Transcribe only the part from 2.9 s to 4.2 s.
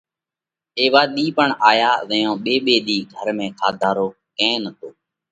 گھر ۾ کاڌا رو